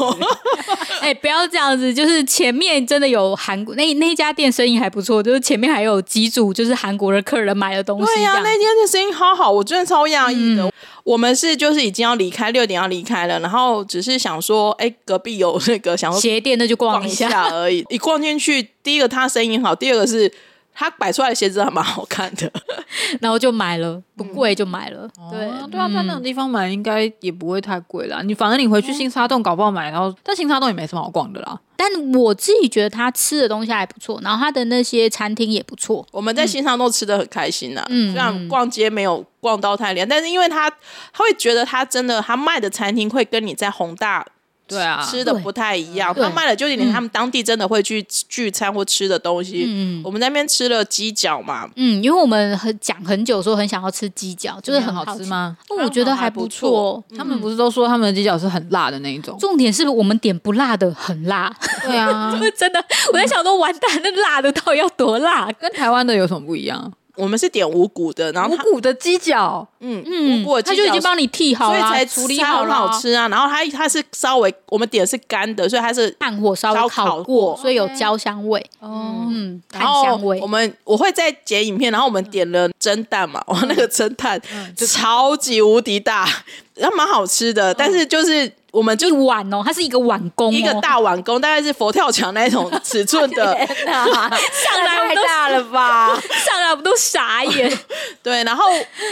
[1.02, 8.06] 哎、欸，不要这样子，就是前面真的有韩国那那家店生意还不错，就是前面还有几组就是韩国的客人买的东西。
[8.06, 10.62] 对呀、啊，那天的生意好好，我真的超讶异的。
[10.62, 10.72] 嗯、
[11.04, 17.84] 我们是就是已经要离开，六点要离开了，然后只是想说，哎、欸，隔壁有那个想说鞋店，那就逛一下而已。
[17.90, 20.32] 一逛进去，第一个他生意好，第二个是。
[20.74, 22.50] 他摆出来的鞋子还蛮好看的，
[23.20, 25.08] 然后就买了，不贵就买了。
[25.18, 28.20] 嗯、对、哦、对啊，在那种地方买应该也不会太贵啦。
[28.22, 31.58] 你反正你回去新沙洞搞不好买，然后但新沙洞也没什么好逛的啦。
[31.76, 36.06] 但我自己觉得他吃的东西还不错，然后他的那些餐厅也不错。
[36.10, 44.24] 我们在新沙洞吃的很开心呐、啊，嗯，虽然逛街没有逛到太厉，但是因为他他会觉得他真的他卖的餐厅会跟你在宏大。
[44.66, 46.14] 对啊，吃的不太一样。
[46.14, 49.64] 他卖的就是连他们当地真的会去聚餐或吃的东西。
[49.68, 51.68] 嗯，我们那边吃了鸡脚嘛。
[51.76, 55.56] 嗯，因为我们很讲很久说很想要吃鸡脚，就是很好吃吗？
[55.82, 57.02] 我觉得还不错。
[57.16, 59.36] 他们不是都说他们的鸡脚是很辣的那一种？
[59.38, 61.54] 重点是我们点不辣的很辣。
[61.82, 65.50] 对啊， 真的，我在想说完蛋，那辣的到底要多辣？
[65.60, 66.92] 跟台湾的有什么不一样？
[67.16, 73.28] 我们是点无骨的，然后无骨的鸡脚，嗯嗯，无骨的鸡脚他就已经帮你剔好了，所以才处理好很好吃啊。
[73.28, 78.64] 然后它它是稍微我们点的是干的，所以它是炭火稍微烤过，所以有焦香味。
[78.80, 80.40] 哦，嗯，炭香味。
[80.40, 84.40] 我们我会再剪影片，然后我们点了蒸蛋嘛，哇，那个蒸蛋
[84.76, 86.28] 超级无敌大，
[86.74, 88.52] 然后蛮好吃的，但是就是。
[88.74, 93.56] 我们就一碗哦，它是一个碗公，一个大碗工，大概是佛跳墙那种尺寸的。
[93.86, 96.08] 上来太大了吧？
[96.44, 97.72] 上来我们都傻眼。
[98.20, 98.64] 对，然后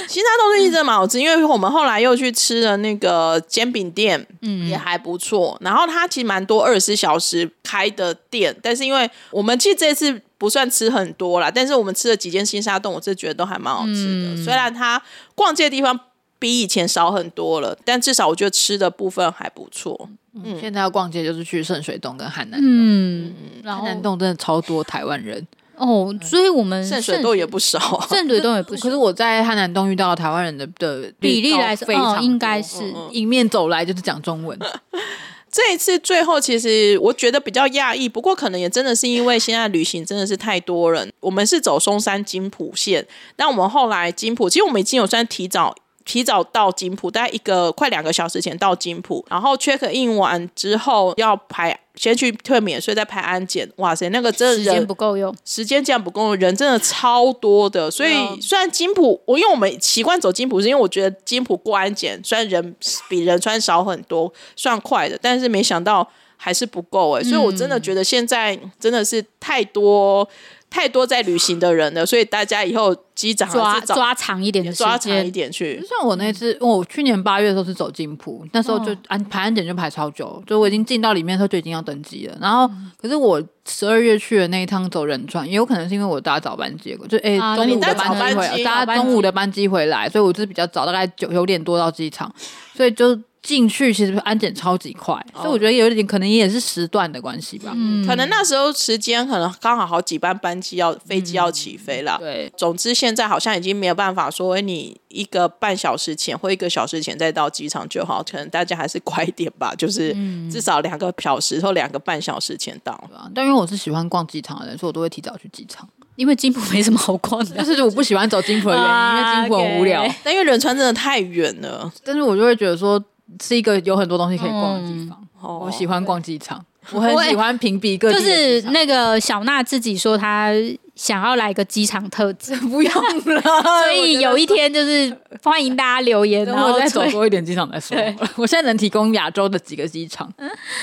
[0.08, 5.56] 其他东西真的蛮好吃，因为我们后来又去吃了那个煎饼店，嗯，也还不错。
[5.60, 14.34] 然后它其实蛮多二十四小时开的店，但是因为我们其实这次不算吃很多啦，但是我们吃了几间新沙洞，我是觉得都还蛮好吃的。
[14.34, 15.00] 嗯、虽然它
[15.36, 16.00] 逛街的地方。
[16.42, 20.08] 比以前少很多了，但至少我觉得吃的部分还不错。
[20.34, 22.68] 嗯，现在要逛街就是去圣水洞跟汉南洞。
[22.68, 23.32] 嗯，
[23.64, 27.78] 汉南洞真的超多台湾人哦，所以我们圣水洞也不少，
[28.10, 28.82] 圣水洞也不少。
[28.82, 34.58] 可是我在汉南洞遇到台湾人的的比例来说，非常应该是迎面走来就是讲中文。
[35.52, 41.12] 这一次最后，其实我觉得比较讶异，不过可能也真的是因为现在旅行真的是太多人。
[41.20, 45.74] 我们是走松山金浦线，但我们后来金浦，其实我们已经有算提早。
[46.04, 53.68] 提早到金浦，大概一个快两个小时前到金浦，然后 check in 完之后要排，先去退免税，再排安检。
[53.76, 57.90] 哇塞，那个真的人时间不够用，时间这样不够用，人真的超多的。
[57.90, 62.76] 所以虽然金浦，我因为我们习惯走金浦，是因为我觉得金浦过安检虽然人
[63.08, 67.22] 比仁川少很多，算快的，但是没想到还是不够哎。
[67.22, 70.28] 所以我真的觉得现在真的是太多。
[70.72, 75.78] 太多在旅行的人了，所以大家以后机长抓抓长一点的时间，抓长一点去。
[75.78, 82.36] 就像我那次，我去年八月的时候是走金浦，那时候就安排安检就排超久，就我已经进到里面的时候就已经要登机了。
[82.40, 92.34] 然后，可是我十二月去的那一趟走仁川，也有可能是因为我搭早班机，就哎中午的班机回，搭中午的班机回来，所以我就是比较早，大概九九点多到机场，
[92.74, 93.18] 所以就。
[93.42, 97.72] 进去其实安检超级快，所以我觉得有一点可能也是时段的关系吧。
[97.74, 102.16] 嗯，可能那时候时间可能刚好好几班班机要飞机要起飞了。
[102.20, 110.16] 对，总之现在好像已经没有办法说你一个半小时前或一个小时前再到机场就好，可能大家还是快一点吧， 就是
[110.48, 113.10] 至少两个小时或两个半小时前到。
[113.34, 117.54] 但因为我是喜欢逛机场的人，所以我都会提早去机场，因为金浦没什么好逛的。
[117.56, 120.06] 但是我不喜欢走金浦的原因，因为金浦很无聊。
[120.22, 123.02] 但因为仁川真的太远了，但是我就会觉得说。
[123.40, 128.18] 是一个有很多东西可以逛的地方，嗯、我喜欢逛机场，我很喜欢屏蔽各地。
[128.18, 130.50] 就是那个小娜自己说她。
[130.94, 133.42] 想要来个机场特辑， 不用了。
[133.84, 137.96] 所以有一天就是欢迎大家留言，然后再走多一点机场再说。
[138.36, 140.30] 我现在能提供亚洲的几个机场，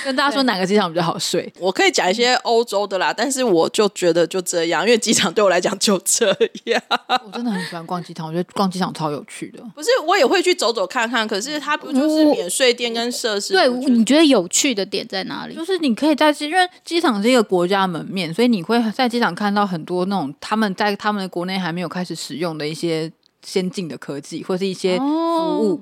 [0.03, 1.51] 跟大家说哪个机场比较好睡。
[1.59, 6.27] 我可以讲一些欧洲的啦，但是我就觉得就这样，因为机场对我来讲就这
[6.65, 6.81] 样。
[7.23, 9.63] 我真的很喜欢逛机场，我觉得逛机场超有趣的。
[9.75, 13.53] 不是，我也会去走走看看，可是它不就是免税店跟设施？
[13.53, 15.53] 对，你觉得有趣的点在哪里？
[15.53, 19.98] 就是你可以在机，因为机场是一个国家门面，所以你会在机场看到很多。
[20.05, 23.11] 那种他们在他们的国内还没有开始使用的一些
[23.43, 25.73] 先进的科技，或是一些服务。
[25.73, 25.79] 哦、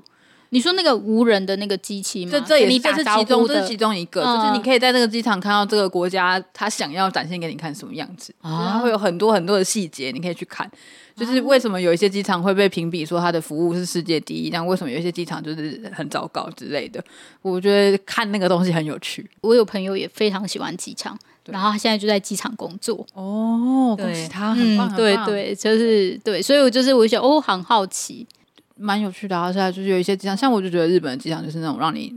[0.50, 2.32] 你说那个无人的那个机器吗？
[2.32, 10.70] 这这也是这是其中这是其中一个，嗯、就是你可以在这个机场看到这个国家他想要展现给你看什么样子，然后会有很多很多的细节，你可以去看。
[11.18, 17.04] 就是为什么有一些机场会被评比说它的服务是世界第一，但为什么有一些机场就是很糟糕之类的？
[17.42, 19.30] 我觉得看那个东西很有趣。
[19.42, 21.18] 我有朋友也非常喜欢机场。
[21.50, 28.28] 然后他现在就在机场工作哦，恭喜他，很棒，对对，就是对，所以我就是我就觉得哦，很好奇，
[28.76, 32.14] 蛮有趣的，而且就是有一些机场，像我就觉得日本的机场就是那种让你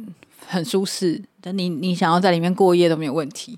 [0.49, 3.57] 很舒适，但你你想要在里面过夜都没有问题。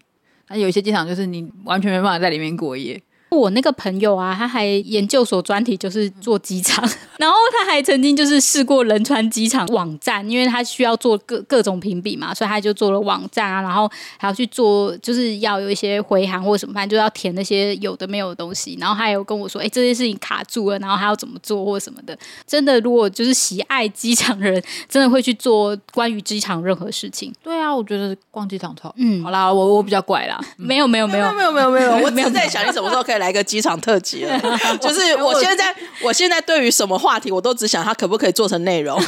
[0.49, 3.03] 那有一些机场就是你完全没办法在里面过夜。
[3.39, 6.83] 我那个朋友啊，他还研究所专题就是做机场，
[7.19, 18.77] 然后他还曾经就是试过仁川机场网站，因为他需要做各各种评比嘛，所以他就做了网站啊，然后还要去做，就是要有一些回函或什么，反正就要填那些有的没有的东西。
[18.81, 22.17] 然后他还有跟我说，哎，这件事情卡住了，然后还要怎么做或什么的。
[22.47, 27.33] 真的，如果就是喜爱机场人，真的会去做关于机场任何事情。
[27.43, 34.37] 对啊，我觉得逛机场超嗯，好啦，我我比较怪啦，没有没有没有没有没有没有，我没有在想你什么时候可以来个机场特辑了，
[34.83, 39.01] 就是我现在，我现在对于什么话题，我都只想它可不可以做成内容。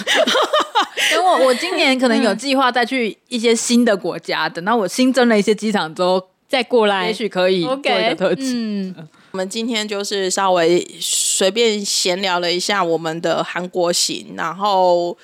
[1.10, 8.52] 等我，我今年可能有计划再去一些新的国家，等到我新增了一些机场之后再过来，也许可以做一个特辑。
[8.54, 8.94] 嗯，
[9.32, 15.16] 我们今天就是稍微随便闲聊了一下我们的韩国行，然后。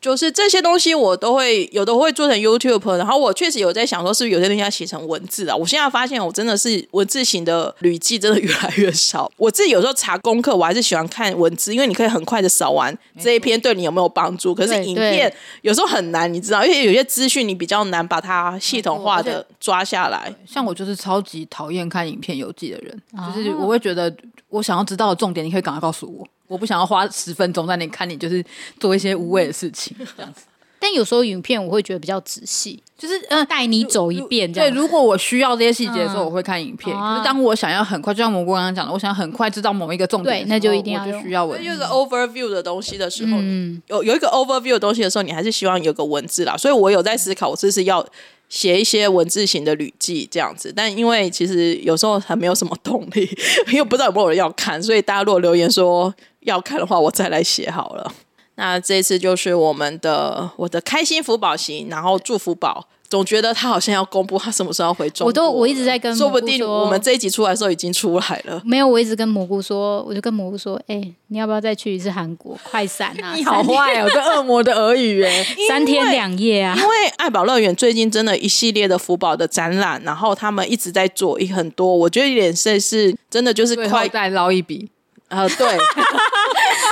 [0.00, 5.56] 就是这些东西我都会有的会做成 YouTube，然后我确实有在想说，是不是有些东西要写成文字啊？
[5.56, 9.30] 我现在发现我真的是文字型的旅记真的越来越少。
[9.36, 14.54] 我自己有时候查功课，我还是喜欢看文字，因为你可以很快的扫完这一篇，对你有没有帮助？
[14.54, 15.32] 可是影片
[15.62, 20.32] 有时候很难，你知道，因为有些资讯你比较难把它系统化的抓下来。
[20.46, 23.02] 像我就是超级讨厌看影片游记的人，
[23.34, 24.14] 就是我会觉得
[24.48, 26.26] 我想要知道的重点，你可以赶快告诉我。
[26.48, 28.44] 我不想要花十分钟在那里看你，就是
[28.80, 30.42] 做一些无谓的事情这样子。
[30.80, 34.70] 但有时候影片我会觉得比较仔细，就是嗯带你走一遍这样。
[34.70, 36.96] 对，如果我需要这些细节的时候，我会看影片。
[36.96, 41.66] 可是当我想要很快，就像蘑菇刚刚讲的，我想很快知道某一个重点，对，那就一定要就需要文字。
[41.66, 46.56] 有一个 overview 的东西的时候，嗯，有有一个 overview 的东西的时候，你还是希望有个文字啦。
[46.56, 48.06] 所以我有在思考，我是不是要
[48.48, 50.72] 写一些文字型的旅记这样子。
[50.74, 53.28] 但因为其实有时候还没有什么动力，
[53.72, 56.14] 因为不知道有没有人要看，所以大家如果留言说。
[56.50, 58.12] 要看的话，我再来写好了。
[58.56, 65.28] 那这次就是我们的我的开心福宝行，然后祝福宝总觉得他好像要公布他什么时候要回中国。
[65.28, 68.60] 我都我一直在跟，说不定我们这一集出来的时候已经出来了。
[68.64, 72.58] 没有，我一直跟蘑菇说，我就跟蘑菇说，哎、欸，你要不要再去一次韩国？
[72.64, 73.32] 快闪啊！
[73.38, 76.74] 你好坏哦，这恶魔的耳语哎， 三天两夜啊！
[76.76, 84.90] 因为爱宝乐园最近真的一系列的福宝的展览，然后他们一直在做一很多，我觉得有点像是真的就是快再捞一笔。
[85.28, 85.78] 啊，对，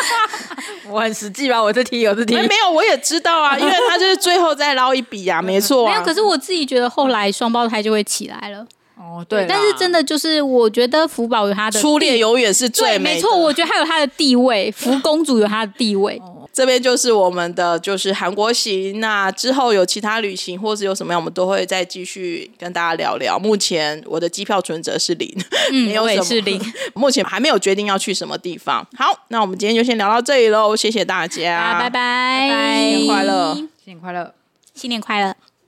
[0.89, 1.62] 我很实际吧？
[1.62, 5.91] 我这题，我这题没有，我也知道啊，因为他就是最后再捞一笔啊， 没错、啊。
[5.91, 8.66] 没有，可是我自己觉得后来双胞胎就会起来了。
[8.99, 16.20] 哦，对，但是真的就是，我觉得福宝有他的初恋永远是最美，没错，我觉得他有他的地位， 福公主有他的地位。
[16.24, 18.99] 哦这边就是我们的，就是韩国行。
[18.99, 23.38] 那之后有其他旅行，或是有什么样，我们都会再继续跟大家聊聊。
[23.38, 25.30] 目前我的机票存折是零，
[25.70, 26.59] 嗯、 没有什么是零，
[26.97, 28.82] 目前还没有决定要去什么地方。
[28.97, 32.49] 好，那我们今天就先聊到这里喽，谢谢大家，拜拜，
[32.88, 34.34] 新年快乐，新年快乐，
[34.72, 35.34] 新年快乐。